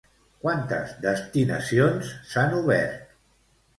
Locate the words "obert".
2.65-3.15